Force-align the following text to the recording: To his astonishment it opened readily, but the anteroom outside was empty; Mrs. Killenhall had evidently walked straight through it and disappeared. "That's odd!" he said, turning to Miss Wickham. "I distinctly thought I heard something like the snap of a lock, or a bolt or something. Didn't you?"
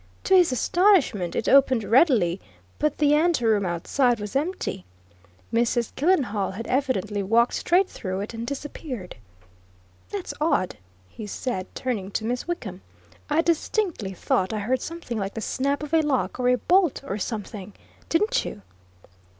To 0.23 0.35
his 0.35 0.51
astonishment 0.51 1.35
it 1.35 1.47
opened 1.47 1.83
readily, 1.83 2.41
but 2.79 2.97
the 2.97 3.13
anteroom 3.13 3.67
outside 3.67 4.19
was 4.19 4.35
empty; 4.35 4.83
Mrs. 5.53 5.93
Killenhall 5.95 6.53
had 6.55 6.65
evidently 6.65 7.21
walked 7.21 7.53
straight 7.53 7.87
through 7.87 8.21
it 8.21 8.33
and 8.33 8.47
disappeared. 8.47 9.15
"That's 10.09 10.33
odd!" 10.41 10.77
he 11.07 11.27
said, 11.27 11.67
turning 11.75 12.09
to 12.13 12.25
Miss 12.25 12.47
Wickham. 12.47 12.81
"I 13.29 13.41
distinctly 13.43 14.13
thought 14.15 14.53
I 14.53 14.59
heard 14.61 14.81
something 14.81 15.19
like 15.19 15.35
the 15.35 15.39
snap 15.39 15.83
of 15.83 15.93
a 15.93 16.01
lock, 16.01 16.39
or 16.39 16.49
a 16.49 16.57
bolt 16.57 17.03
or 17.03 17.19
something. 17.19 17.73
Didn't 18.09 18.43
you?" 18.43 18.63